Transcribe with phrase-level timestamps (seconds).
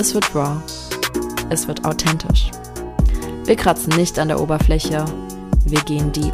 [0.00, 0.56] es wird raw,
[1.50, 2.50] es wird authentisch.
[3.44, 5.04] Wir kratzen nicht an der Oberfläche,
[5.66, 6.32] wir gehen deep.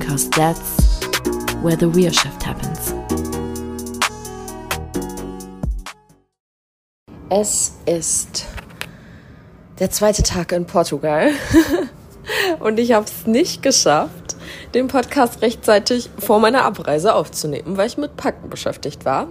[0.00, 1.00] Cause that's
[1.62, 2.94] where the real shift happens.
[7.28, 8.46] Es ist
[9.78, 11.28] der zweite Tag in Portugal
[12.60, 14.36] und ich habe es nicht geschafft,
[14.72, 19.28] den Podcast rechtzeitig vor meiner Abreise aufzunehmen, weil ich mit Packen beschäftigt war.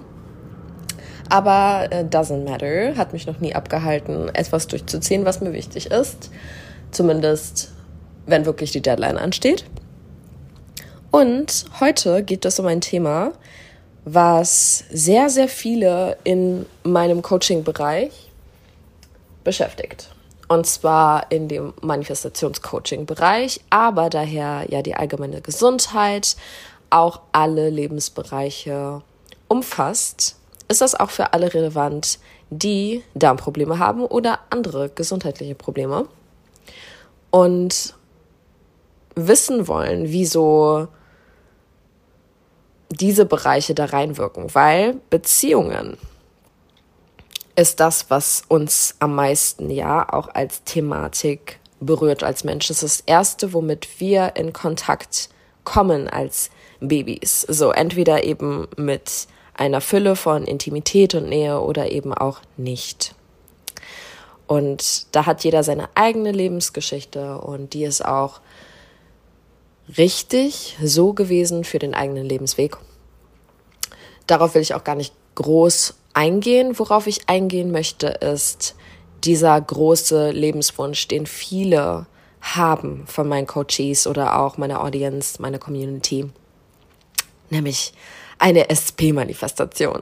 [1.31, 6.29] Aber äh, doesn't matter, hat mich noch nie abgehalten, etwas durchzuziehen, was mir wichtig ist.
[6.91, 7.71] Zumindest,
[8.25, 9.63] wenn wirklich die Deadline ansteht.
[11.09, 13.31] Und heute geht es um ein Thema,
[14.03, 18.29] was sehr, sehr viele in meinem Coaching-Bereich
[19.45, 20.09] beschäftigt.
[20.49, 26.35] Und zwar in dem Manifestationscoaching-Bereich, aber daher ja die allgemeine Gesundheit
[26.89, 29.01] auch alle Lebensbereiche
[29.47, 30.35] umfasst,
[30.71, 32.19] ist das auch für alle relevant,
[32.49, 36.07] die Darmprobleme haben oder andere gesundheitliche Probleme
[37.29, 37.93] und
[39.15, 40.87] wissen wollen, wieso
[42.89, 45.97] diese Bereiche da reinwirken, weil Beziehungen
[47.55, 52.67] ist das, was uns am meisten ja auch als Thematik berührt als Mensch.
[52.67, 55.29] Das ist das Erste, womit wir in Kontakt
[55.63, 56.49] kommen als
[56.79, 57.41] Babys.
[57.41, 59.27] So entweder eben mit
[59.61, 63.13] einer Fülle von Intimität und Nähe oder eben auch nicht.
[64.47, 68.41] Und da hat jeder seine eigene Lebensgeschichte und die ist auch
[69.99, 72.75] richtig so gewesen für den eigenen Lebensweg.
[74.25, 76.79] Darauf will ich auch gar nicht groß eingehen.
[76.79, 78.75] Worauf ich eingehen möchte, ist
[79.23, 82.07] dieser große Lebenswunsch, den viele
[82.41, 86.27] haben von meinen Coaches oder auch meiner Audience, meiner Community.
[87.51, 87.93] Nämlich
[88.41, 90.01] eine SP-Manifestation.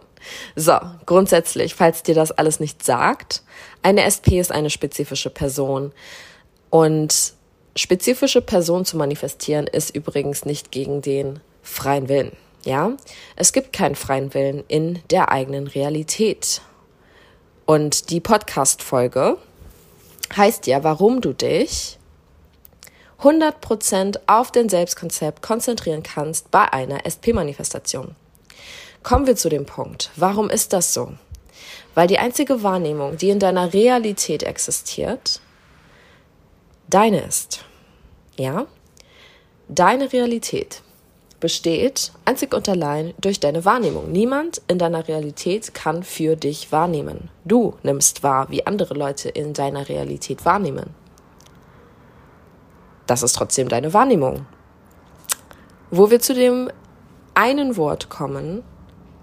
[0.55, 3.43] So, grundsätzlich, falls dir das alles nicht sagt,
[3.83, 5.91] eine SP ist eine spezifische Person
[6.69, 7.33] und
[7.75, 12.31] spezifische Person zu manifestieren ist übrigens nicht gegen den freien Willen.
[12.65, 12.93] Ja,
[13.35, 16.61] es gibt keinen freien Willen in der eigenen Realität.
[17.65, 19.37] Und die Podcast-Folge
[20.35, 21.97] heißt ja, warum du dich
[23.21, 28.15] 100% auf den Selbstkonzept konzentrieren kannst bei einer SP-Manifestation.
[29.03, 30.11] Kommen wir zu dem Punkt.
[30.15, 31.13] Warum ist das so?
[31.95, 35.41] Weil die einzige Wahrnehmung, die in deiner Realität existiert,
[36.89, 37.65] deine ist.
[38.37, 38.67] Ja?
[39.67, 40.81] Deine Realität
[41.39, 44.11] besteht einzig und allein durch deine Wahrnehmung.
[44.11, 47.29] Niemand in deiner Realität kann für dich wahrnehmen.
[47.45, 50.93] Du nimmst wahr, wie andere Leute in deiner Realität wahrnehmen.
[53.07, 54.45] Das ist trotzdem deine Wahrnehmung.
[55.91, 56.69] Wo wir zu dem
[57.33, 58.63] einen Wort kommen,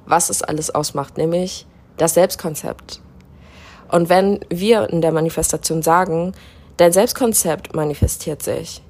[0.06, 3.00] was es alles ausmacht, nämlich das Selbstkonzept.
[3.90, 6.32] Und wenn wir in der Manifestation sagen,
[6.76, 8.82] dein Selbstkonzept manifestiert sich,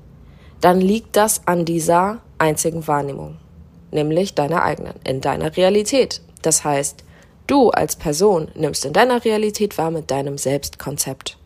[0.60, 3.36] dann liegt das an dieser einzigen Wahrnehmung,
[3.90, 6.22] nämlich deiner eigenen, in deiner Realität.
[6.42, 7.04] Das heißt,
[7.46, 11.36] du als Person nimmst in deiner Realität wahr mit deinem Selbstkonzept.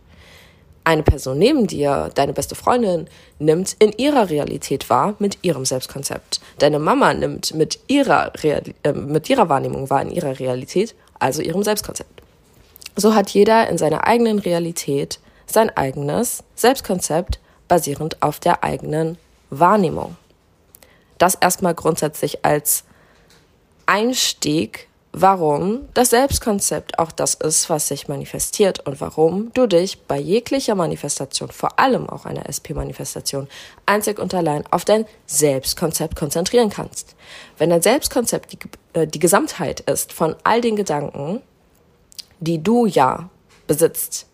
[0.83, 3.07] Eine Person neben dir, deine beste Freundin,
[3.39, 6.41] nimmt in ihrer Realität wahr mit ihrem Selbstkonzept.
[6.61, 11.41] Deine Mama nimmt mit ihrer, Real äh, mit ihrer Wahrnehmung wahr in ihrer Realität, also
[11.41, 12.23] ihrem Selbstkonzept.
[12.97, 19.17] So hat jeder in seiner eigenen Realität sein eigenes Selbstkonzept basierend auf der eigenen
[19.49, 20.17] Wahrnehmung.
[21.17, 22.85] Das erstmal grundsätzlich als
[23.87, 30.19] Einstieg, warum das Selbstkonzept auch das ist, was sich manifestiert und warum du dich bei
[30.19, 33.49] jeglicher Manifestation, vor allem auch einer SP-Manifestation,
[33.87, 37.17] einzig und allein auf dein Selbstkonzept konzentrieren kannst.
[37.59, 38.59] Wenn dein Selbstkonzept die,
[38.99, 41.41] äh, die Gesamtheit ist von all den Gedanken,
[42.39, 43.29] die du ja
[43.67, 44.27] besitzt,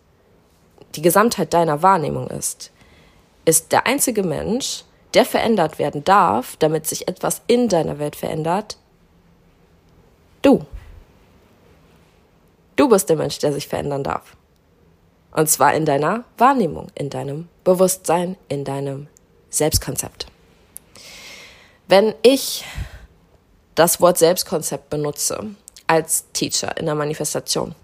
[0.94, 2.70] die Gesamtheit deiner Wahrnehmung ist,
[3.44, 4.84] ist der einzige Mensch,
[5.14, 8.76] der verändert werden darf, damit sich etwas in deiner Welt verändert,
[10.42, 10.64] du.
[12.76, 14.36] Du bist der Mensch, der sich verändern darf.
[15.32, 19.08] Und zwar in deiner Wahrnehmung, in deinem Bewusstsein, in deinem
[19.50, 20.26] Selbstkonzept.
[21.88, 22.64] Wenn ich
[23.74, 25.54] das Wort Selbstkonzept benutze
[25.86, 27.74] als Teacher in der Manifestation,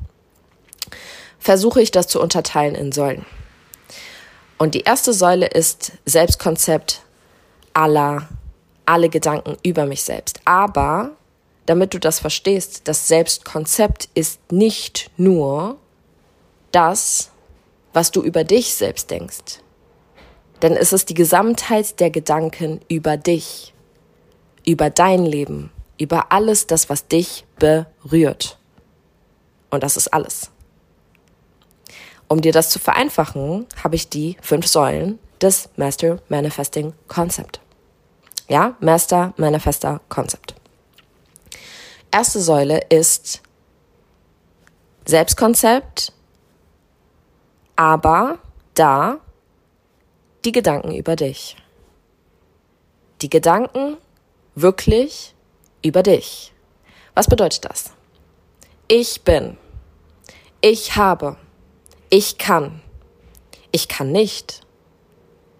[1.39, 3.27] versuche ich das zu unterteilen in Säulen.
[4.59, 7.03] Und die erste Säule ist Selbstkonzept
[7.75, 8.29] aller,
[8.87, 10.41] alle Gedanken über mich selbst.
[10.45, 11.11] Aber
[11.67, 15.79] damit du das verstehst, das Selbstkonzept ist nicht nur
[16.73, 17.31] das,
[17.93, 19.61] was du über dich selbst denkst.
[20.63, 23.75] Denn es ist die Gesamtheit der Gedanken über dich,
[24.65, 28.59] über dein Leben, über alles das, was dich berührt.
[29.71, 30.51] Und das ist alles.
[32.29, 37.61] Um dir das zu vereinfachen, habe ich die fünf Säulen des Master Manifesting Concept.
[38.49, 40.55] Ja, Master Manifester Concept.
[42.15, 43.41] Erste Säule ist
[45.07, 46.13] Selbstkonzept,
[47.75, 48.39] aber
[48.75, 49.19] da
[50.45, 51.57] die Gedanken über dich.
[53.23, 53.97] Die Gedanken
[54.55, 55.35] wirklich
[55.83, 56.53] über dich.
[57.15, 57.93] Was bedeutet das?
[58.89, 59.57] Ich bin.
[60.61, 61.37] Ich habe.
[62.11, 62.83] Ich kann.
[63.71, 64.67] Ich kann nicht.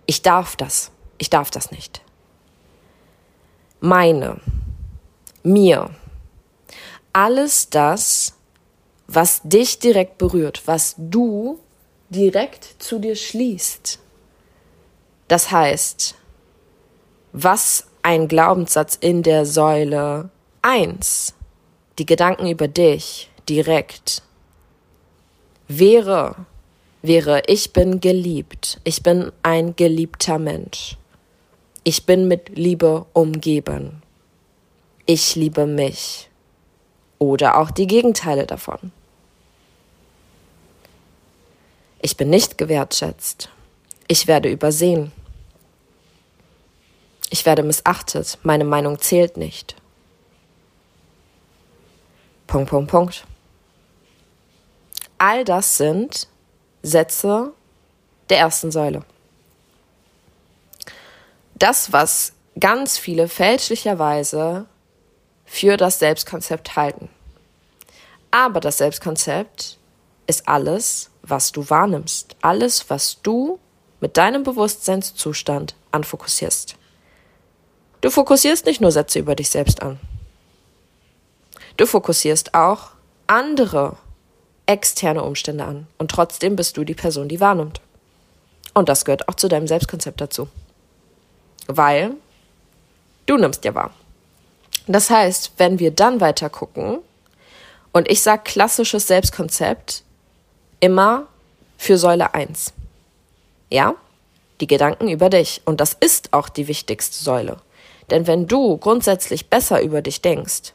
[0.05, 0.91] Ich darf das.
[1.17, 2.03] Ich darf das nicht.
[3.81, 4.39] Meine.
[5.43, 5.89] Mir.
[7.13, 8.35] Alles das,
[9.07, 11.59] was dich direkt berührt, was du
[12.09, 13.99] direkt zu dir schließt.
[15.29, 16.15] Das heißt,
[17.33, 20.31] was ein Glaubenssatz in der Säule
[20.63, 21.35] 1,
[21.99, 24.23] die Gedanken über dich direkt,
[25.69, 26.47] wäre,
[27.03, 30.97] wäre, ich bin geliebt, ich bin ein geliebter Mensch,
[31.85, 34.03] ich bin mit Liebe umgeben,
[35.07, 36.31] ich liebe mich
[37.23, 38.91] oder auch die Gegenteile davon.
[42.01, 43.49] Ich bin nicht gewertschätzt.
[44.09, 45.13] Ich werde übersehen.
[47.31, 48.39] Ich werde missachtet.
[48.43, 49.77] Meine Meinung zählt nicht.
[52.49, 53.25] Punkt, Punkt, Punkt.
[55.19, 56.27] All das sind
[56.83, 57.53] Sätze
[58.31, 59.05] der ersten Säule.
[61.55, 64.67] Das, was ganz viele fälschlicherweise
[65.53, 67.11] für das Selbstkonzept halten.
[68.31, 69.77] Aber das Selbstkonzept
[70.27, 73.59] ist alles, was du wahrnimmst, alles, was du
[74.01, 76.77] mit deinem Bewusstseinszustand anfokussierst.
[78.01, 80.01] Du fokussierst nicht nur Sätze über dich selbst an.
[81.77, 82.93] Du fokussierst auch
[83.27, 83.99] andere
[84.65, 87.83] externe Umstände an und trotzdem bist du die Person, die wahrnimmt.
[88.73, 90.49] Und das gehört auch zu deinem Selbstkonzept dazu.
[91.67, 92.15] Weil
[93.27, 93.93] du nimmst ja wahr.
[94.87, 96.99] Das heißt, wenn wir dann weiter gucken
[97.93, 100.03] und ich sage klassisches Selbstkonzept,
[100.81, 101.27] immer
[101.79, 102.73] für Säule 1.
[103.71, 103.95] Ja?
[104.61, 105.63] Die Gedanken über dich.
[105.65, 107.59] Und das ist auch die wichtigste Säule.
[108.11, 110.73] Denn wenn du grundsätzlich besser über dich denkst,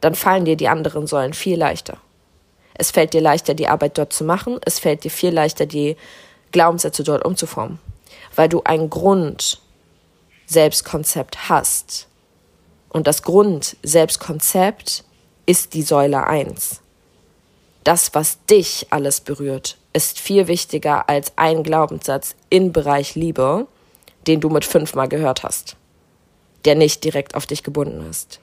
[0.00, 1.98] dann fallen dir die anderen Säulen viel leichter.
[2.74, 4.58] Es fällt dir leichter, die Arbeit dort zu machen.
[4.64, 5.96] Es fällt dir viel leichter, die
[6.52, 7.78] Glaubenssätze dort umzuformen.
[8.34, 12.08] Weil du ein Grund-Selbstkonzept hast.
[12.96, 15.04] Und das Grund-Selbstkonzept
[15.44, 16.80] ist die Säule 1
[17.86, 23.68] das, was dich alles berührt, ist viel wichtiger als ein Glaubenssatz im Bereich Liebe,
[24.26, 25.76] den du mit fünfmal gehört hast,
[26.64, 28.40] der nicht direkt auf dich gebunden ist,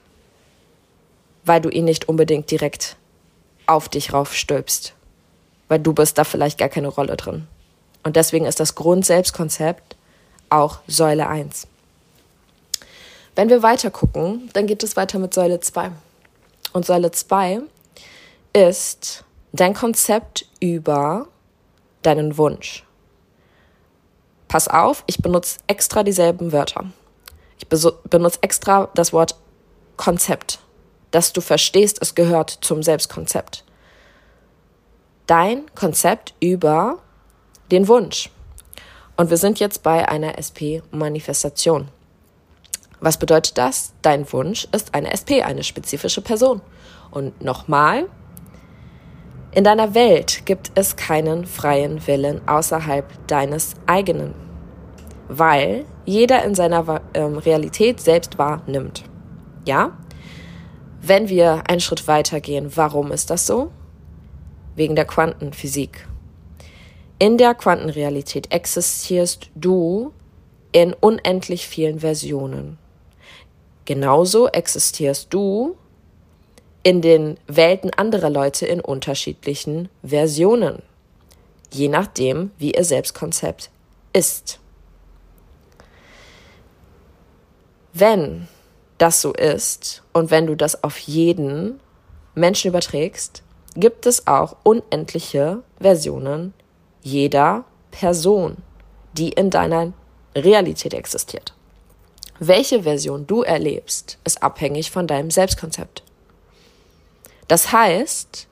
[1.44, 2.96] weil du ihn nicht unbedingt direkt
[3.66, 4.94] auf dich raufstülpst,
[5.68, 7.46] weil du bist da vielleicht gar keine Rolle drin.
[8.02, 9.96] Und deswegen ist das Grundselbstkonzept
[10.48, 11.66] auch Säule 1.
[13.34, 15.90] Wenn wir weiter gucken, dann geht es weiter mit Säule 2.
[16.72, 17.62] Und Säule 2
[18.52, 21.26] ist dein Konzept über
[22.02, 22.84] deinen Wunsch.
[24.46, 26.84] Pass auf, ich benutze extra dieselben Wörter.
[27.58, 29.36] Ich benutze extra das Wort
[29.96, 30.60] Konzept,
[31.10, 33.64] dass du verstehst, es gehört zum Selbstkonzept.
[35.26, 36.98] Dein Konzept über
[37.70, 38.30] den Wunsch.
[39.16, 41.88] Und wir sind jetzt bei einer SP-Manifestation.
[43.04, 43.92] Was bedeutet das?
[44.00, 46.62] Dein Wunsch ist eine SP, eine spezifische Person.
[47.10, 48.06] Und nochmal,
[49.52, 54.34] in deiner Welt gibt es keinen freien Willen außerhalb deines eigenen,
[55.28, 59.04] weil jeder in seiner ähm, Realität selbst wahrnimmt.
[59.66, 59.98] Ja?
[61.02, 63.70] Wenn wir einen Schritt weiter gehen, warum ist das so?
[64.76, 66.08] Wegen der Quantenphysik.
[67.18, 70.14] In der Quantenrealität existierst du
[70.72, 72.78] in unendlich vielen Versionen.
[73.84, 75.76] Genauso existierst du
[76.82, 80.82] in den Welten anderer Leute in unterschiedlichen Versionen,
[81.70, 83.70] je nachdem, wie ihr Selbstkonzept
[84.12, 84.60] ist.
[87.92, 88.48] Wenn
[88.98, 91.80] das so ist und wenn du das auf jeden
[92.34, 93.42] Menschen überträgst,
[93.76, 96.54] gibt es auch unendliche Versionen
[97.02, 98.56] jeder Person,
[99.12, 99.92] die in deiner
[100.34, 101.53] Realität existiert.
[102.38, 106.02] Welche Version du erlebst, ist abhängig von deinem Selbstkonzept.
[107.48, 108.48] Das heißt,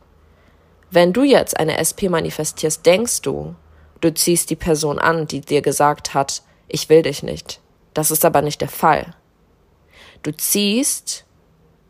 [0.90, 3.54] wenn du jetzt eine SP manifestierst, denkst du,
[4.00, 7.60] du ziehst die Person an, die dir gesagt hat, ich will dich nicht.
[7.94, 9.14] Das ist aber nicht der Fall.
[10.22, 11.24] Du ziehst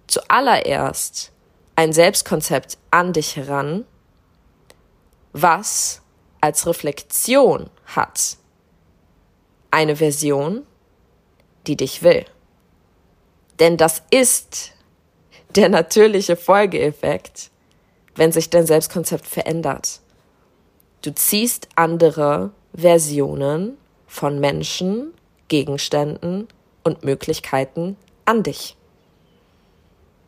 [0.06, 1.32] zuallererst
[1.76, 3.84] ein Selbstkonzept an dich heran,
[5.32, 6.02] was
[6.40, 8.36] als Reflexion hat
[9.72, 10.66] eine Version,
[11.66, 12.24] die dich will.
[13.58, 14.72] Denn das ist
[15.54, 17.50] der natürliche Folgeeffekt,
[18.16, 20.00] wenn sich dein Selbstkonzept verändert.
[21.02, 23.76] Du ziehst andere Versionen
[24.06, 25.12] von Menschen,
[25.48, 26.48] Gegenständen
[26.84, 28.76] und Möglichkeiten an dich.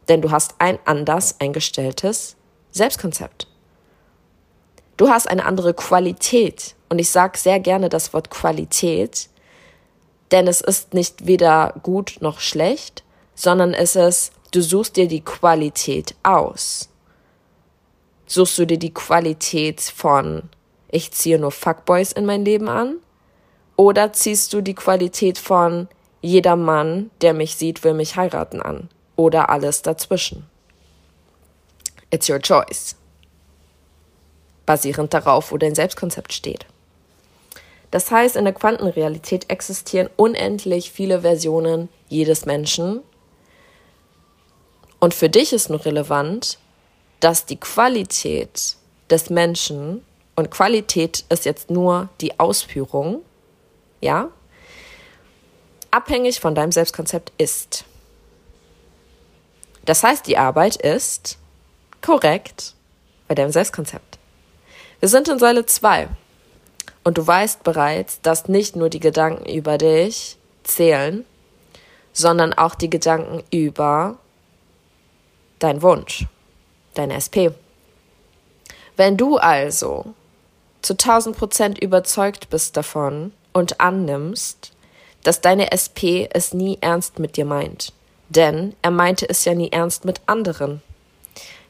[0.09, 2.37] Denn du hast ein anders eingestelltes
[2.71, 3.47] Selbstkonzept.
[4.97, 6.75] Du hast eine andere Qualität.
[6.89, 9.29] Und ich sage sehr gerne das Wort Qualität,
[10.35, 15.23] denn es ist nicht weder gut noch schlecht, sondern es ist, du suchst dir die
[15.23, 16.91] Qualität aus.
[18.27, 20.51] Suchst du dir die Qualität von,
[20.91, 22.97] ich ziehe nur Fuckboys in mein Leben an?
[23.77, 25.89] Oder ziehst du die Qualität von,
[26.21, 28.89] jeder Mann, der mich sieht, will mich heiraten an?
[29.15, 30.47] Oder alles dazwischen?
[32.11, 32.97] It's your choice
[34.67, 36.67] basierend darauf, wo dein Selbstkonzept steht.
[37.95, 43.03] Das heißt, in der Quantenrealität existieren unendlich viele Versionen jedes Menschen.
[44.99, 46.59] Und für dich ist nur relevant,
[47.21, 48.75] dass die Qualität
[49.11, 53.23] des Menschen, und Qualität ist jetzt nur die Ausführung,
[54.01, 54.29] ja,
[55.93, 57.85] abhängig von deinem Selbstkonzept ist.
[59.85, 61.39] Das heißt, die Arbeit ist
[62.03, 62.75] korrekt
[63.29, 64.19] bei deinem Selbstkonzept.
[64.99, 66.09] Wir sind in Säule 2.
[67.05, 71.25] Und du weißt bereits, dass nicht nur die Gedanken über dich zählen,
[72.15, 74.17] sondern auch die Gedanken über
[75.59, 76.27] dein Wunsch,
[76.95, 77.53] dein SP.
[78.97, 80.15] Wenn du also
[80.81, 84.73] zu 1000 Prozent überzeugt bist davon und annimmst,
[85.23, 87.93] dass deine SP es nie ernst mit dir meint,
[88.29, 90.83] denn er meinte es ja nie ernst mit anderen.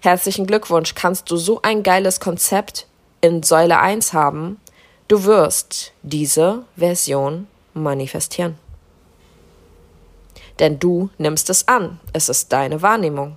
[0.01, 2.87] Herzlichen Glückwunsch, kannst du so ein geiles Konzept
[3.21, 4.61] in Säule 1 haben,
[5.09, 8.59] du wirst diese Version manifestieren.
[10.59, 13.37] Denn du nimmst es an, es ist deine Wahrnehmung.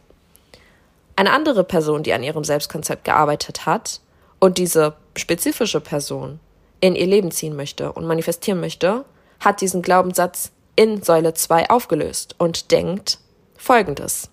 [1.15, 4.01] Eine andere Person, die an ihrem Selbstkonzept gearbeitet hat
[4.39, 6.39] und diese spezifische Person
[6.79, 9.03] in ihr Leben ziehen möchte und manifestieren möchte,
[9.39, 13.19] hat diesen Glaubenssatz in Säule 2 aufgelöst und denkt
[13.57, 14.29] folgendes.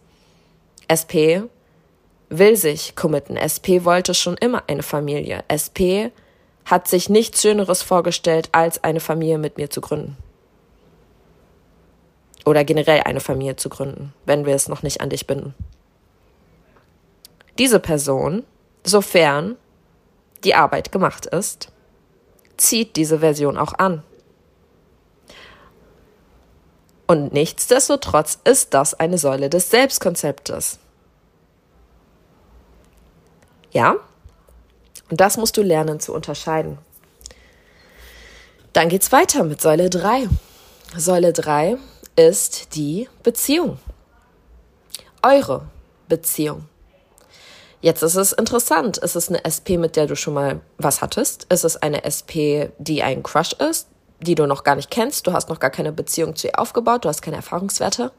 [0.93, 1.49] SP
[2.29, 3.37] will sich committen.
[3.41, 5.45] SP wollte schon immer eine Familie.
[5.49, 6.13] SP
[6.65, 10.17] hat sich nichts Schöneres vorgestellt, als eine Familie mit mir zu gründen.
[12.45, 15.55] Oder generell eine Familie zu gründen, wenn wir es noch nicht an dich binden.
[17.59, 18.45] Diese Person,
[18.85, 19.57] sofern
[20.43, 21.69] die Arbeit gemacht ist,
[22.57, 24.03] zieht diese Version auch an.
[27.07, 30.79] Und nichtsdestotrotz ist das eine Säule des Selbstkonzeptes.
[33.73, 33.97] Ja?
[35.11, 36.79] Und das musst du lernen zu unterscheiden.
[38.73, 40.29] Dann geht's weiter mit Säule 3.
[40.97, 41.77] Säule 3
[42.17, 43.79] ist die Beziehung.
[45.23, 45.67] Eure
[46.09, 46.65] Beziehung.
[47.81, 48.97] Jetzt ist es interessant.
[48.97, 51.45] Ist es eine SP, mit der du schon mal was hattest?
[51.53, 53.89] Ist es eine SP, die ein Crush ist,
[54.21, 55.27] die du noch gar nicht kennst?
[55.27, 58.11] Du hast noch gar keine Beziehung zu ihr aufgebaut, du hast keine Erfahrungswerte.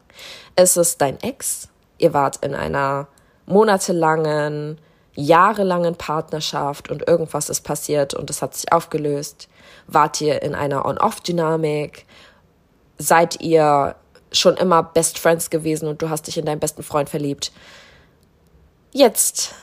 [0.54, 1.68] Ist es dein Ex?
[1.98, 3.08] Ihr wart in einer
[3.46, 4.78] monatelangen
[5.16, 9.48] jahrelangen Partnerschaft und irgendwas ist passiert und es hat sich aufgelöst?
[9.86, 12.06] Wart ihr in einer On-Off-Dynamik?
[12.98, 13.96] Seid ihr
[14.32, 17.52] schon immer Best Friends gewesen und du hast dich in deinen besten Freund verliebt?
[18.92, 19.54] Jetzt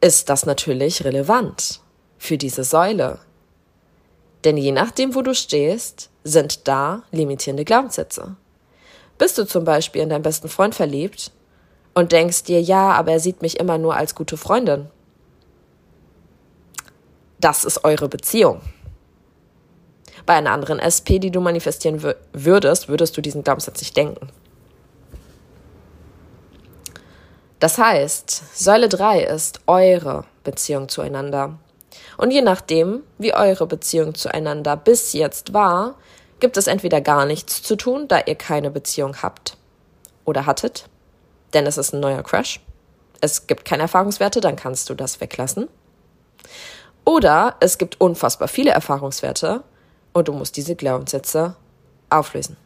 [0.00, 1.80] ist das natürlich relevant
[2.18, 3.18] für diese Säule.
[4.44, 8.36] Denn je nachdem, wo du stehst, sind da limitierende Glaubenssätze.
[9.18, 11.32] Bist du zum Beispiel in deinen besten Freund verliebt,
[11.98, 14.86] und denkst dir, ja, aber er sieht mich immer nur als gute Freundin.
[17.40, 18.60] Das ist eure Beziehung.
[20.24, 22.00] Bei einer anderen SP, die du manifestieren
[22.32, 24.28] würdest, würdest du diesen Glaubenssatz nicht denken.
[27.58, 31.58] Das heißt, Säule 3 ist eure Beziehung zueinander.
[32.16, 35.96] Und je nachdem, wie eure Beziehung zueinander bis jetzt war,
[36.38, 39.56] gibt es entweder gar nichts zu tun, da ihr keine Beziehung habt
[40.24, 40.88] oder hattet,
[41.54, 42.60] denn es ist ein neuer Crash.
[43.20, 45.68] es gibt keine Erfahrungswerte, dann kannst du das weglassen.
[47.04, 49.64] Oder es gibt unfassbar viele Erfahrungswerte
[50.12, 51.56] und du musst diese Glaubenssätze
[52.10, 52.56] auflösen.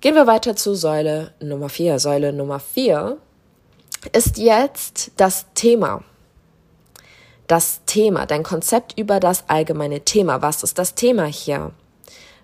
[0.00, 1.98] Gehen wir weiter zu Säule Nummer 4.
[1.98, 3.18] Säule Nummer 4
[4.12, 6.02] ist jetzt das Thema.
[7.46, 10.40] Das Thema, dein Konzept über das allgemeine Thema.
[10.40, 11.72] Was ist das Thema hier?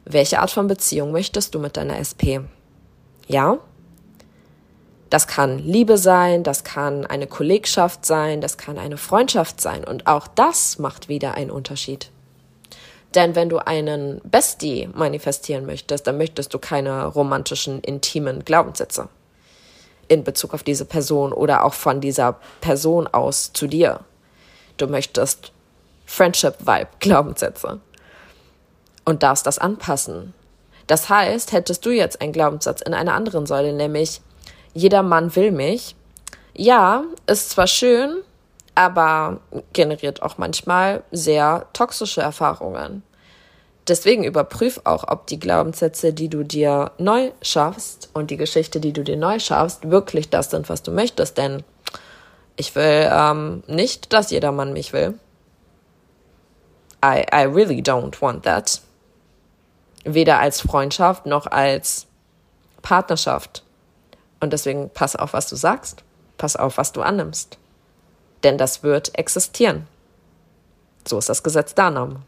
[0.04, 2.42] Welche Art von Beziehung möchtest du mit deiner SP?
[3.26, 3.58] Ja?
[5.10, 9.84] Das kann Liebe sein, das kann eine Kollegschaft sein, das kann eine Freundschaft sein.
[9.84, 12.10] Und auch das macht wieder einen Unterschied.
[13.14, 19.08] Denn wenn du einen Bestie manifestieren möchtest, dann möchtest du keine romantischen, intimen Glaubenssätze
[20.08, 24.00] in Bezug auf diese Person oder auch von dieser Person aus zu dir.
[24.76, 25.52] Du möchtest
[26.04, 27.80] Friendship-Vibe, Glaubenssätze.
[29.04, 30.34] Und darfst das anpassen.
[30.86, 34.20] Das heißt, hättest du jetzt einen Glaubenssatz in einer anderen Säule, nämlich
[34.76, 35.96] jeder Mann will mich,
[36.54, 38.18] ja, ist zwar schön,
[38.74, 39.40] aber
[39.72, 43.02] generiert auch manchmal sehr toxische Erfahrungen.
[43.88, 48.92] Deswegen überprüf auch, ob die Glaubenssätze, die du dir neu schaffst und die Geschichte, die
[48.92, 51.38] du dir neu schaffst, wirklich das sind, was du möchtest.
[51.38, 51.62] Denn
[52.56, 55.18] ich will ähm, nicht, dass jeder Mann mich will.
[57.02, 58.82] I, I really don't want that.
[60.04, 62.06] Weder als Freundschaft noch als
[62.82, 63.62] Partnerschaft.
[64.46, 66.02] Und deswegen pass auf, was du sagst.
[66.38, 67.58] Pass auf, was du annimmst
[68.46, 69.88] denn das wird existieren.
[71.06, 72.20] So ist das Gesetz der Annahme.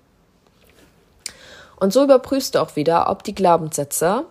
[1.76, 4.24] Und so überprüfst du auch wieder, ob die Glaubenssätze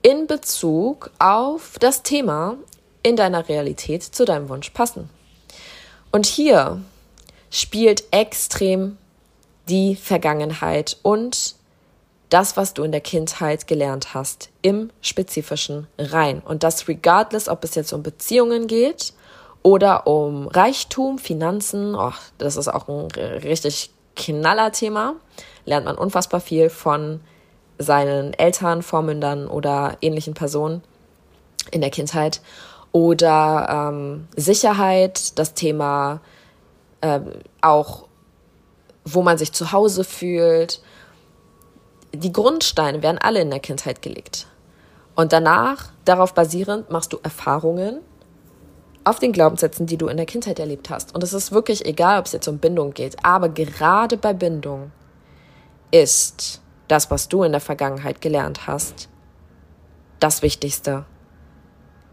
[0.00, 2.56] in Bezug auf das Thema
[3.02, 5.10] in deiner Realität zu deinem Wunsch passen.
[6.10, 6.80] Und hier
[7.50, 8.96] spielt extrem
[9.68, 11.54] die Vergangenheit und
[12.30, 16.40] das, was du in der Kindheit gelernt hast, im Spezifischen rein.
[16.40, 19.14] Und das regardless, ob es jetzt um Beziehungen geht
[19.62, 21.94] oder um Reichtum, Finanzen.
[21.94, 23.10] Oh, das ist auch ein
[23.42, 25.14] richtig knaller Thema.
[25.64, 27.20] Lernt man unfassbar viel von
[27.78, 30.82] seinen Eltern, Vormündern oder ähnlichen Personen
[31.70, 32.40] in der Kindheit.
[32.92, 36.20] Oder ähm, Sicherheit, das Thema
[37.00, 37.20] äh,
[37.60, 38.08] auch,
[39.04, 40.80] wo man sich zu Hause fühlt.
[42.20, 44.48] Die Grundsteine werden alle in der Kindheit gelegt.
[45.14, 48.00] Und danach, darauf basierend, machst du Erfahrungen
[49.04, 51.14] auf den Glaubenssätzen, die du in der Kindheit erlebt hast.
[51.14, 54.90] Und es ist wirklich egal, ob es jetzt um Bindung geht, aber gerade bei Bindung
[55.92, 59.08] ist das, was du in der Vergangenheit gelernt hast,
[60.18, 61.04] das Wichtigste.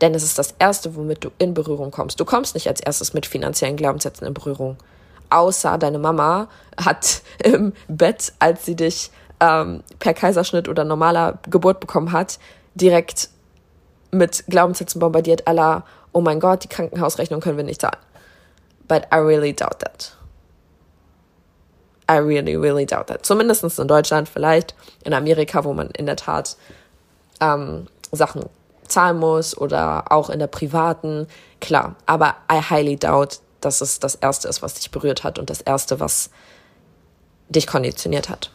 [0.01, 2.19] Denn es ist das Erste, womit du in Berührung kommst.
[2.19, 4.77] Du kommst nicht als erstes mit finanziellen Glaubenssätzen in Berührung.
[5.31, 9.09] Außer deine Mama hat im Bett, als sie dich
[9.45, 12.39] ähm, per Kaiserschnitt oder normaler Geburt bekommen hat,
[12.75, 13.29] direkt
[14.11, 17.99] mit Glaubenssätzen bombardiert, aller oh mein Gott, die Krankenhausrechnung können wir nicht zahlen.
[18.87, 20.15] But I really doubt that.
[22.09, 23.25] I really, really doubt that.
[23.25, 26.55] Zumindest in Deutschland, vielleicht in Amerika, wo man in der Tat
[27.41, 28.45] ähm, Sachen
[28.87, 31.27] zahlen muss oder auch in der privaten,
[31.59, 31.95] klar.
[32.05, 35.61] Aber I highly doubt, dass es das Erste ist, was dich berührt hat und das
[35.61, 36.29] Erste, was
[37.49, 38.51] dich konditioniert hat.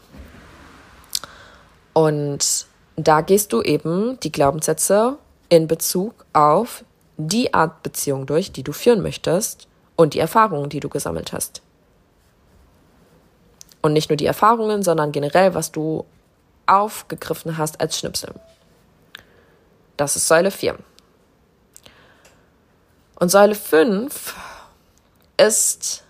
[1.93, 5.17] Und da gehst du eben die Glaubenssätze
[5.49, 6.83] in Bezug auf
[7.17, 11.61] die Art Beziehung durch, die du führen möchtest und die Erfahrungen, die du gesammelt hast.
[13.81, 16.05] Und nicht nur die Erfahrungen, sondern generell, was du
[16.65, 18.33] aufgegriffen hast als Schnipsel.
[19.97, 20.77] Das ist Säule 4.
[23.19, 24.35] Und Säule 5
[25.37, 26.03] ist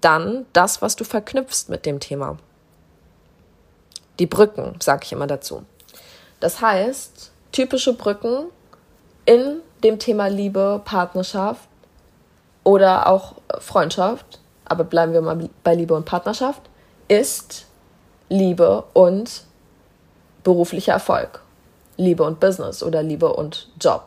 [0.00, 2.38] dann das, was du verknüpfst mit dem Thema.
[4.18, 5.64] Die Brücken, sage ich immer dazu.
[6.40, 8.46] Das heißt, typische Brücken
[9.24, 11.68] in dem Thema Liebe, Partnerschaft
[12.64, 16.62] oder auch Freundschaft, aber bleiben wir mal bei Liebe und Partnerschaft,
[17.08, 17.66] ist
[18.28, 19.42] Liebe und
[20.42, 21.42] beruflicher Erfolg.
[21.96, 24.04] Liebe und Business oder Liebe und Job.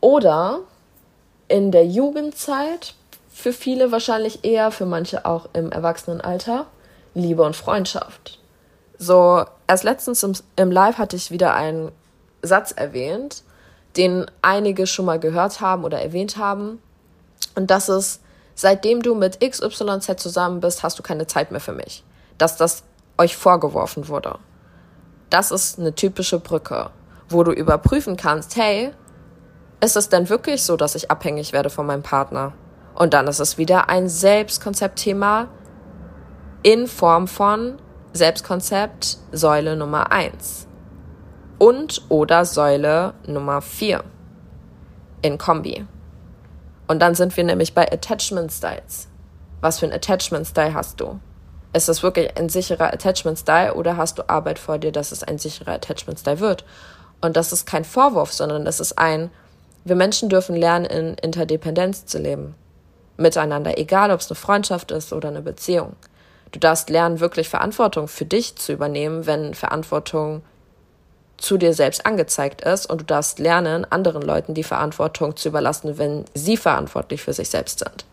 [0.00, 0.60] Oder
[1.48, 2.94] in der Jugendzeit,
[3.30, 6.66] für viele wahrscheinlich eher, für manche auch im Erwachsenenalter,
[7.14, 8.38] Liebe und Freundschaft.
[8.98, 11.90] So, erst letztens im, im Live hatte ich wieder einen
[12.42, 13.42] Satz erwähnt,
[13.96, 16.80] den einige schon mal gehört haben oder erwähnt haben.
[17.54, 18.20] Und das ist,
[18.54, 22.04] seitdem du mit XYZ zusammen bist, hast du keine Zeit mehr für mich.
[22.38, 22.84] Dass das
[23.18, 24.38] euch vorgeworfen wurde.
[25.30, 26.90] Das ist eine typische Brücke,
[27.28, 28.92] wo du überprüfen kannst, hey,
[29.80, 32.52] ist es denn wirklich so, dass ich abhängig werde von meinem Partner?
[32.94, 35.48] Und dann ist es wieder ein Selbstkonzeptthema
[36.62, 37.78] in Form von
[38.16, 40.68] Selbstkonzept Säule Nummer eins
[41.58, 44.04] und oder Säule Nummer 4.
[45.22, 45.84] in Kombi.
[46.86, 49.08] Und dann sind wir nämlich bei Attachment Styles.
[49.60, 51.18] Was für ein Attachment Style hast du?
[51.72, 55.24] Ist das wirklich ein sicherer Attachment Style oder hast du Arbeit vor dir, dass es
[55.24, 56.64] ein sicherer Attachment Style wird?
[57.20, 59.32] Und das ist kein Vorwurf, sondern das ist ein,
[59.84, 62.54] wir Menschen dürfen lernen, in Interdependenz zu leben.
[63.16, 65.96] Miteinander, egal ob es eine Freundschaft ist oder eine Beziehung.
[66.54, 70.42] Du darfst lernen, wirklich Verantwortung für dich zu übernehmen, wenn Verantwortung
[71.36, 75.98] zu dir selbst angezeigt ist und du darfst lernen, anderen Leuten die Verantwortung zu überlassen,
[75.98, 78.04] wenn sie verantwortlich für sich selbst sind.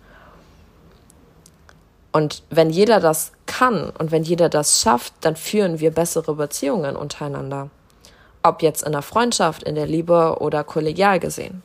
[2.12, 6.96] Und wenn jeder das kann und wenn jeder das schafft, dann führen wir bessere Beziehungen
[6.96, 7.70] untereinander.
[8.42, 11.62] Ob jetzt in der Freundschaft, in der Liebe oder kollegial gesehen.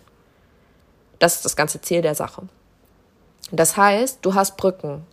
[1.21, 2.43] Das ist das ganze Ziel der Sache.
[3.51, 5.07] Das heißt, du hast Brücken.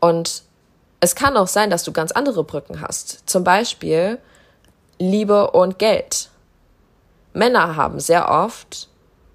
[0.00, 0.42] Und
[1.00, 3.28] es kann auch sein, dass du ganz andere Brücken hast.
[3.28, 4.18] Zum Beispiel
[4.98, 6.28] Liebe und Geld.
[7.32, 8.88] Männer haben sehr oft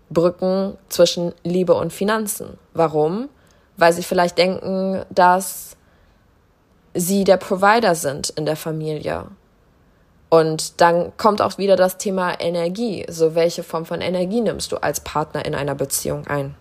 [0.09, 2.57] Brücken zwischen Liebe und Finanzen.
[2.73, 3.29] Warum?
[3.77, 5.75] Weil sie vielleicht denken, dass
[6.93, 9.25] sie der Provider sind in der Familie.
[10.29, 13.05] Und dann kommt auch wieder das Thema Energie.
[13.09, 16.55] So, welche Form von Energie nimmst du als Partner in einer Beziehung ein?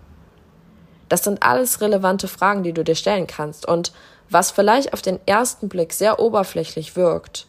[1.08, 3.66] Das sind alles relevante Fragen, die du dir stellen kannst.
[3.66, 3.92] Und
[4.30, 7.46] was vielleicht auf den ersten Blick sehr oberflächlich wirkt,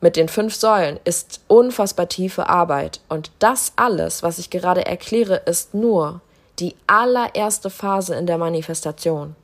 [0.00, 3.00] mit den fünf Säulen ist unfassbar tiefe Arbeit.
[3.08, 6.20] Und das alles, was ich gerade erkläre, ist nur
[6.58, 9.34] die allererste Phase in der Manifestation.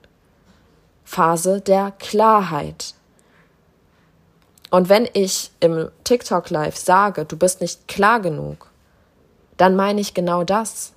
[1.05, 2.95] Phase der Klarheit.
[4.71, 8.69] Und wenn ich im TikTok Live sage, du bist nicht klar genug,
[9.57, 10.93] dann meine ich genau das.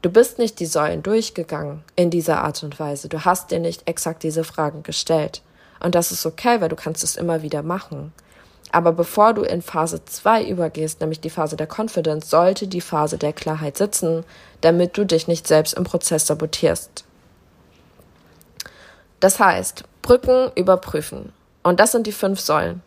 [0.00, 3.08] Du bist nicht die Säulen durchgegangen in dieser Art und Weise.
[3.08, 5.42] Du hast dir nicht exakt diese Fragen gestellt.
[5.80, 8.12] Und das ist okay, weil du kannst es immer wieder machen.
[8.70, 13.18] Aber bevor du in Phase 2 übergehst, nämlich die Phase der Confidence, sollte die Phase
[13.18, 14.24] der Klarheit sitzen,
[14.60, 17.04] damit du dich nicht selbst im Prozess sabotierst.
[19.20, 21.32] Das heißt, Brücken überprüfen.
[21.64, 22.82] Und das sind die fünf Säulen.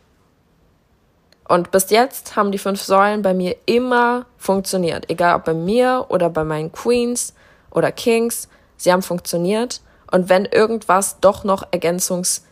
[1.52, 5.10] Und bis jetzt haben die fünf Säulen bei mir immer funktioniert.
[5.10, 7.34] Egal ob bei mir oder bei meinen Queens
[7.72, 8.48] oder Kings.
[8.78, 9.82] Sie haben funktioniert.
[10.10, 12.46] Und wenn irgendwas doch noch ergänzungs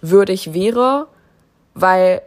[0.00, 1.06] würdig wäre,
[1.74, 2.22] weil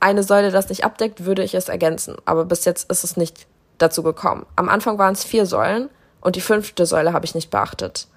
[0.00, 2.16] eine Säule das nicht abdeckt, würde ich es ergänzen.
[2.24, 3.46] Aber bis jetzt ist es nicht
[3.76, 4.46] dazu gekommen.
[4.56, 5.90] Am Anfang waren es vier Säulen
[6.22, 8.08] und die fünfte Säule habe ich nicht beachtet.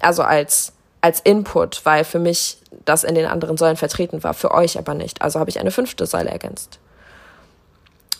[0.00, 0.72] Also als,
[1.04, 4.94] als Input, weil für mich das in den anderen Säulen vertreten war, für euch aber
[4.94, 5.20] nicht.
[5.20, 6.78] Also habe ich eine fünfte Säule ergänzt.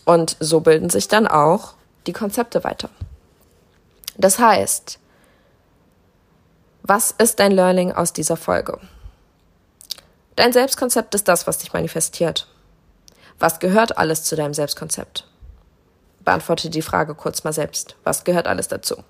[0.05, 1.73] Und so bilden sich dann auch
[2.07, 2.91] die Konzepte weiter.
[4.19, 4.99] Das heißt,
[6.83, 8.79] was ist dein Learning aus dieser Folge?
[10.37, 12.49] Dein Selbstkonzept ist das, was dich manifestiert.
[13.39, 15.27] Was gehört alles zu deinem Selbstkonzept?
[16.23, 17.97] Beantworte die Frage kurz mal selbst.
[18.05, 19.03] Was gehört alles dazu?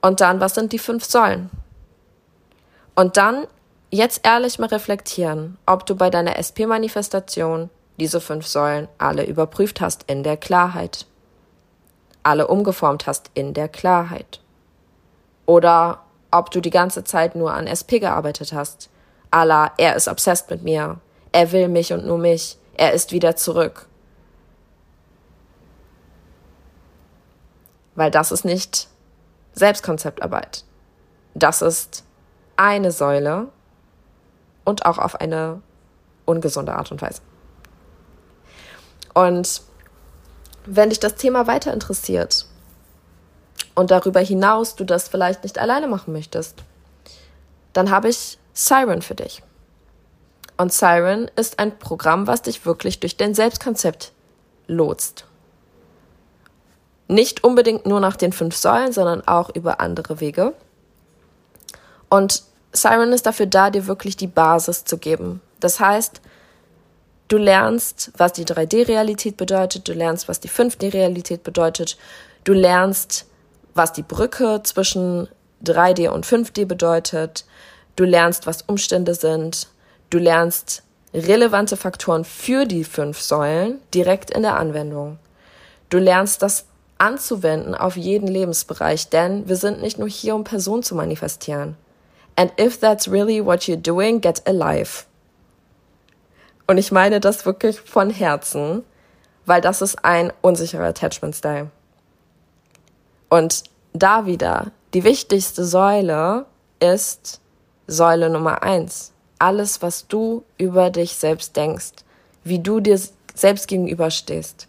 [0.00, 1.50] Und dann, was sind die fünf Säulen?
[2.94, 3.46] Und dann
[3.90, 10.04] jetzt ehrlich mal reflektieren, ob du bei deiner SP-Manifestation diese fünf Säulen alle überprüft hast
[10.06, 11.06] in der Klarheit.
[12.22, 14.40] Alle umgeformt hast in der Klarheit.
[15.46, 18.90] Oder ob du die ganze Zeit nur an SP gearbeitet hast
[19.30, 20.98] Allah, er ist obsessed mit mir.
[21.32, 22.58] Er will mich und nur mich.
[22.74, 23.86] Er ist wieder zurück.
[27.94, 28.88] Weil das ist nicht
[29.52, 30.64] Selbstkonzeptarbeit.
[31.34, 32.04] Das ist
[32.60, 33.48] eine Säule
[34.66, 35.62] und auch auf eine
[36.26, 37.22] ungesunde Art und Weise.
[39.14, 39.62] Und
[40.66, 42.44] wenn dich das Thema weiter interessiert
[43.74, 46.62] und darüber hinaus du das vielleicht nicht alleine machen möchtest,
[47.72, 49.42] dann habe ich Siren für dich.
[50.58, 54.12] Und Siren ist ein Programm, was dich wirklich durch dein Selbstkonzept
[54.66, 55.24] lotst.
[57.08, 60.52] Nicht unbedingt nur nach den fünf Säulen, sondern auch über andere Wege.
[62.10, 65.40] Und Siren ist dafür da, dir wirklich die Basis zu geben.
[65.58, 66.20] Das heißt,
[67.28, 71.96] du lernst, was die 3D-Realität bedeutet, du lernst, was die 5D-Realität bedeutet,
[72.44, 73.26] du lernst,
[73.74, 75.28] was die Brücke zwischen
[75.64, 77.44] 3D und 5D bedeutet,
[78.00, 79.68] Du lernst, was Umstände sind.
[80.08, 85.18] Du lernst relevante Faktoren für die fünf Säulen direkt in der Anwendung.
[85.90, 86.64] Du lernst das
[86.96, 91.76] anzuwenden auf jeden Lebensbereich, denn wir sind nicht nur hier, um Personen zu manifestieren.
[92.40, 95.04] And if that's really what you're doing, get alive.
[96.66, 98.82] Und ich meine das wirklich von Herzen,
[99.44, 101.70] weil das ist ein unsicherer Attachment Style.
[103.28, 106.46] Und da wieder, die wichtigste Säule
[106.78, 107.42] ist
[107.86, 109.12] Säule Nummer eins.
[109.38, 111.92] Alles, was du über dich selbst denkst,
[112.42, 112.98] wie du dir
[113.34, 114.66] selbst gegenüberstehst.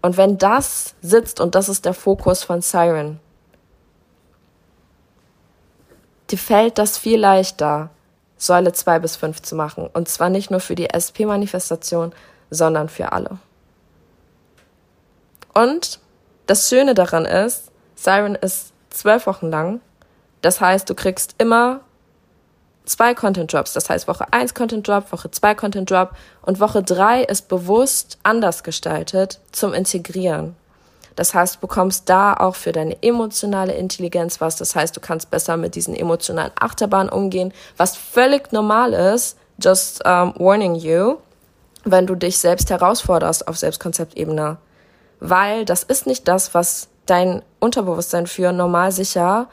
[0.00, 3.20] Und wenn das sitzt und das ist der Fokus von Siren,
[6.30, 7.90] dir fällt das viel leichter,
[8.36, 9.88] Säule 2 bis 5 zu machen.
[9.92, 12.12] Und zwar nicht nur für die SP-Manifestation,
[12.50, 13.38] sondern für alle.
[15.52, 16.00] Und
[16.46, 19.80] das Schöne daran ist, Siren ist zwölf Wochen lang.
[20.42, 21.80] Das heißt, du kriegst immer
[22.84, 23.72] zwei Content Drops.
[23.72, 26.10] Das heißt, Woche 1 Content Drop, Woche 2 Content Drop
[26.42, 30.56] und Woche 3 ist bewusst anders gestaltet zum Integrieren.
[31.20, 34.56] Das heißt, du bekommst da auch für deine emotionale Intelligenz was.
[34.56, 39.36] Das heißt, du kannst besser mit diesen emotionalen Achterbahnen umgehen, was völlig normal ist.
[39.62, 41.18] Just um, warning you,
[41.84, 44.56] wenn du dich selbst herausforderst auf Selbstkonzeptebene.
[45.18, 49.50] Weil das ist nicht das, was dein Unterbewusstsein für normal sicher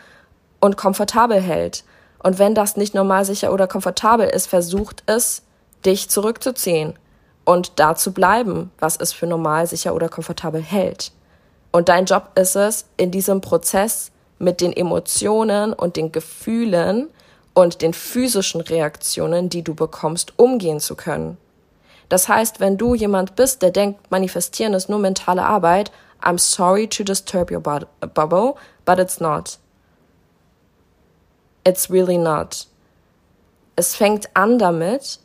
[0.62, 1.84] und komfortabel hält.
[2.24, 5.42] Und wenn das nicht normal sicher oder komfortabel ist, versucht es,
[5.86, 6.98] dich zurückzuziehen
[7.44, 11.12] und da zu bleiben, was es für normal sicher oder komfortabel hält.
[11.72, 17.10] Und dein Job ist es, in diesem Prozess mit den Emotionen und den Gefühlen
[17.54, 21.38] und den physischen Reaktionen, die du bekommst, umgehen zu können.
[22.10, 26.88] Das heißt, wenn du jemand bist, der denkt, manifestieren ist nur mentale Arbeit, I'm sorry
[26.88, 29.60] to disturb your bubble, but it's not.
[31.64, 32.68] It's really not.
[33.76, 35.20] Es fängt an damit,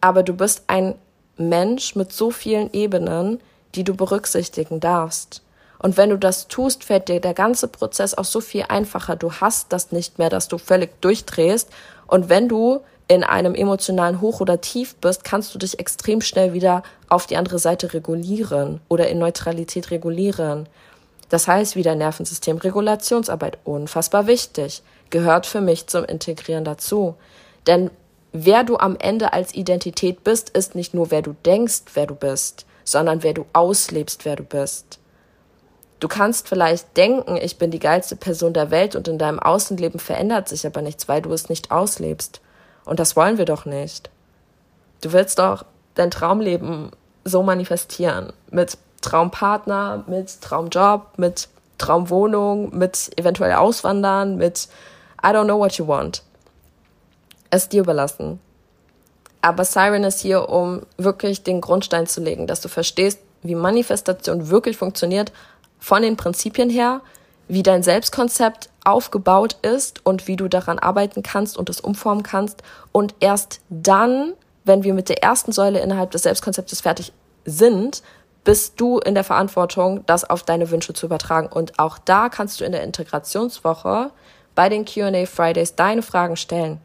[0.00, 0.94] aber du bist ein
[1.36, 3.40] Mensch mit so vielen Ebenen,
[3.74, 5.42] die du berücksichtigen darfst.
[5.78, 9.16] Und wenn du das tust, fällt dir der ganze Prozess auch so viel einfacher.
[9.16, 11.70] Du hast das nicht mehr, dass du völlig durchdrehst.
[12.06, 16.52] Und wenn du in einem emotionalen Hoch oder Tief bist, kannst du dich extrem schnell
[16.52, 20.68] wieder auf die andere Seite regulieren oder in Neutralität regulieren.
[21.28, 27.14] Das heißt wieder Nervensystem, Regulationsarbeit, unfassbar wichtig, gehört für mich zum Integrieren dazu.
[27.66, 27.90] Denn
[28.32, 32.14] wer du am Ende als Identität bist, ist nicht nur wer du denkst, wer du
[32.14, 34.98] bist, sondern wer du auslebst, wer du bist.
[35.98, 39.98] Du kannst vielleicht denken, ich bin die geilste Person der Welt und in deinem Außenleben
[39.98, 42.40] verändert sich aber nichts, weil du es nicht auslebst.
[42.84, 44.10] Und das wollen wir doch nicht.
[45.00, 46.90] Du willst doch dein Traumleben
[47.24, 48.32] so manifestieren.
[48.50, 54.68] Mit Traumpartner, mit Traumjob, mit Traumwohnung, mit eventuell Auswandern, mit
[55.22, 56.22] I don't know what you want.
[57.50, 58.40] Es dir überlassen.
[59.40, 64.48] Aber Siren ist hier, um wirklich den Grundstein zu legen, dass du verstehst, wie Manifestation
[64.48, 65.32] wirklich funktioniert,
[65.86, 67.00] von den Prinzipien her,
[67.46, 72.64] wie dein Selbstkonzept aufgebaut ist und wie du daran arbeiten kannst und es umformen kannst.
[72.90, 74.32] Und erst dann,
[74.64, 77.12] wenn wir mit der ersten Säule innerhalb des Selbstkonzeptes fertig
[77.44, 78.02] sind,
[78.42, 81.46] bist du in der Verantwortung, das auf deine Wünsche zu übertragen.
[81.46, 84.10] Und auch da kannst du in der Integrationswoche
[84.56, 86.80] bei den QA Fridays deine Fragen stellen.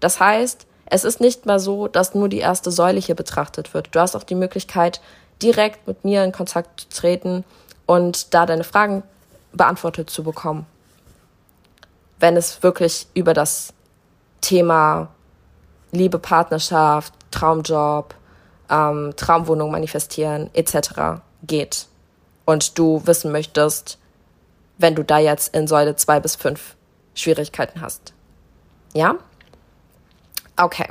[0.00, 3.88] Das heißt, es ist nicht mal so, dass nur die erste Säule hier betrachtet wird.
[3.92, 5.00] Du hast auch die Möglichkeit,
[5.42, 7.44] direkt mit mir in Kontakt zu treten
[7.86, 9.02] und da deine Fragen
[9.52, 10.66] beantwortet zu bekommen
[12.24, 13.74] wenn es wirklich über das
[14.40, 15.08] Thema
[15.92, 18.14] Liebe, Partnerschaft, Traumjob,
[18.70, 21.20] ähm, Traumwohnung manifestieren etc.
[21.42, 21.86] geht.
[22.46, 23.98] Und du wissen möchtest,
[24.78, 26.76] wenn du da jetzt in Säule 2 bis 5
[27.14, 28.14] Schwierigkeiten hast.
[28.94, 29.16] Ja?
[30.56, 30.88] Okay.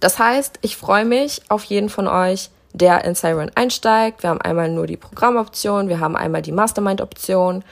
[0.00, 4.22] Das heißt, ich freue mich auf jeden von euch, der in Siren einsteigt.
[4.22, 7.64] Wir haben einmal nur die Programmoption, wir haben einmal die Mastermind-Option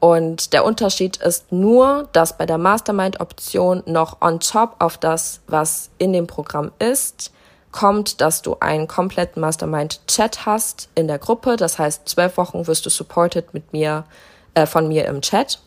[0.00, 5.90] und der Unterschied ist nur, dass bei der Mastermind-Option noch on top auf das, was
[5.98, 7.32] in dem Programm ist,
[7.70, 11.56] kommt, dass du einen kompletten Mastermind-Chat hast in der Gruppe.
[11.56, 14.04] Das heißt, zwölf Wochen wirst du supported mit mir,
[14.54, 15.60] äh, von mir im Chat.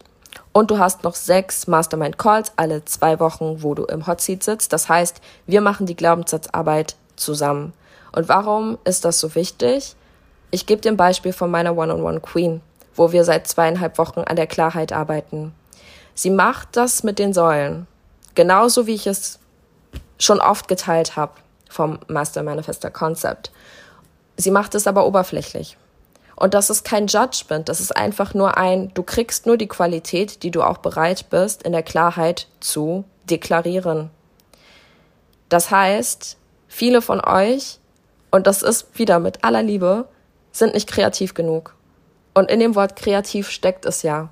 [0.51, 4.73] Und du hast noch sechs Mastermind-Calls alle zwei Wochen, wo du im Hot Seat sitzt.
[4.73, 7.73] Das heißt, wir machen die Glaubenssatzarbeit zusammen.
[8.13, 9.95] Und warum ist das so wichtig?
[10.51, 12.61] Ich gebe dir ein Beispiel von meiner One-on-One-Queen
[12.95, 15.53] wo wir seit zweieinhalb Wochen an der Klarheit arbeiten.
[16.15, 17.87] Sie macht das mit den Säulen,
[18.35, 19.39] genauso wie ich es
[20.19, 21.33] schon oft geteilt habe
[21.69, 23.51] vom Master Manifester Concept.
[24.37, 25.77] Sie macht es aber oberflächlich.
[26.35, 30.43] Und das ist kein Judgment, das ist einfach nur ein, du kriegst nur die Qualität,
[30.43, 34.09] die du auch bereit bist, in der Klarheit zu deklarieren.
[35.49, 37.79] Das heißt, viele von euch,
[38.33, 40.05] und das ist wieder mit aller Liebe,
[40.51, 41.75] sind nicht kreativ genug.
[42.33, 44.29] Und in dem Wort kreativ steckt es ja.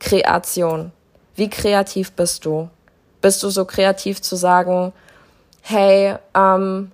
[0.00, 0.90] Kreation.
[1.36, 2.68] Wie kreativ bist du?
[3.22, 4.92] Bist du so kreativ zu sagen,
[5.62, 6.90] hey, ähm,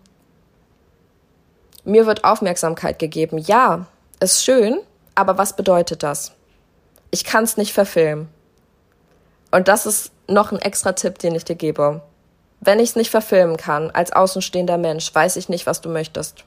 [1.85, 3.38] mir wird Aufmerksamkeit gegeben.
[3.38, 3.87] Ja,
[4.20, 4.81] ist schön,
[5.14, 6.33] aber was bedeutet das?
[7.11, 8.29] Ich kann es nicht verfilmen.
[9.51, 12.03] Und das ist noch ein extra Tipp, den ich dir gebe.
[12.61, 16.44] Wenn ich es nicht verfilmen kann, als außenstehender Mensch, weiß ich nicht, was du möchtest.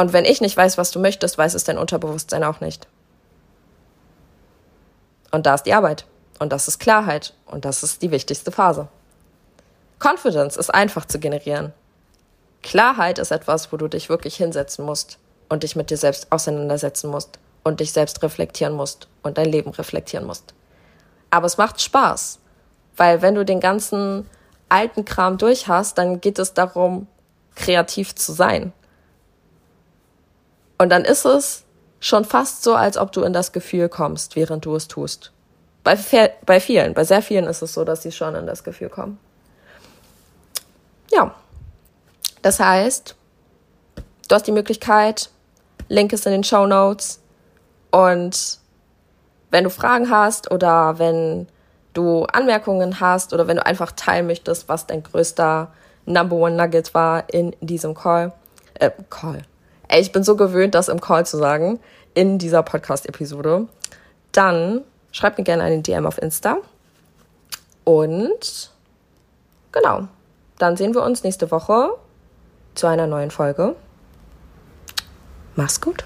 [0.00, 2.88] Und wenn ich nicht weiß, was du möchtest, weiß es dein Unterbewusstsein auch nicht.
[5.30, 6.06] Und da ist die Arbeit.
[6.38, 7.34] Und das ist Klarheit.
[7.44, 8.88] Und das ist die wichtigste Phase.
[9.98, 11.74] Confidence ist einfach zu generieren.
[12.62, 15.18] Klarheit ist etwas, wo du dich wirklich hinsetzen musst
[15.50, 19.68] und dich mit dir selbst auseinandersetzen musst und dich selbst reflektieren musst und dein Leben
[19.68, 20.54] reflektieren musst.
[21.28, 22.38] Aber es macht Spaß,
[22.96, 24.26] weil wenn du den ganzen
[24.70, 27.06] alten Kram durch hast, dann geht es darum,
[27.54, 28.72] kreativ zu sein.
[30.80, 31.64] Und dann ist es
[32.00, 35.30] schon fast so, als ob du in das Gefühl kommst, während du es tust.
[35.84, 35.98] Bei,
[36.46, 39.18] bei vielen, bei sehr vielen ist es so, dass sie schon in das Gefühl kommen.
[41.12, 41.34] Ja.
[42.40, 43.14] Das heißt,
[44.26, 45.28] du hast die Möglichkeit,
[45.88, 47.20] Link ist in den Show Notes.
[47.90, 48.58] Und
[49.50, 51.46] wenn du Fragen hast oder wenn
[51.92, 55.70] du Anmerkungen hast oder wenn du einfach teilen möchtest, was dein größter
[56.06, 58.32] Number One Nugget war in diesem Call,
[58.78, 59.42] äh, Call.
[59.92, 61.80] Ey, ich bin so gewöhnt, das im Call zu sagen,
[62.14, 63.66] in dieser Podcast-Episode,
[64.30, 66.58] dann schreib mir gerne eine DM auf Insta.
[67.82, 68.70] Und
[69.72, 70.06] genau,
[70.58, 71.90] dann sehen wir uns nächste Woche
[72.76, 73.74] zu einer neuen Folge.
[75.56, 76.04] Mach's gut.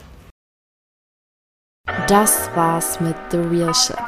[2.06, 3.98] Das war's mit The Real Shift.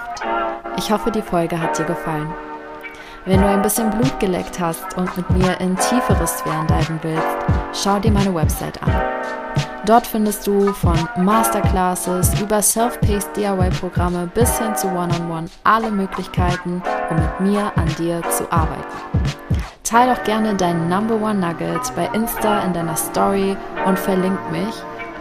[0.78, 2.32] Ich hoffe, die Folge hat dir gefallen.
[3.26, 7.36] Wenn du ein bisschen Blut geleckt hast und mit mir in tiefere Sphären diven willst,
[7.74, 9.45] schau dir meine Website an.
[9.86, 15.92] Dort findest du von Masterclasses über Self-Paced DIY-Programme bis hin zu One-on-One -on -One alle
[15.92, 18.82] Möglichkeiten, um mit mir an dir zu arbeiten.
[19.84, 24.74] Teil doch gerne deinen Number One Nugget bei Insta in deiner Story und verlink mich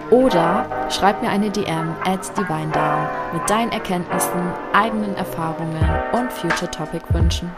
[0.09, 7.05] oder schreib mir eine DM at DivineDown mit deinen Erkenntnissen, eigenen Erfahrungen und Future Topic
[7.09, 7.51] Wünschen.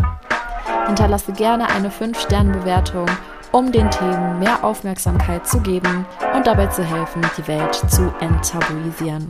[0.88, 3.06] Hinterlasse gerne eine 5-Sterne-Bewertung,
[3.51, 6.05] um den Themen mehr Aufmerksamkeit zu geben
[6.36, 9.27] und dabei zu helfen, die Welt zu enttabuisieren.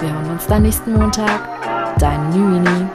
[0.00, 1.40] Wir hören uns dann nächsten Montag.
[1.98, 2.86] Dein Nüini.